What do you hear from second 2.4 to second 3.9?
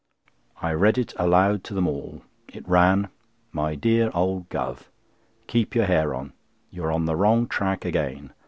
It ran: "My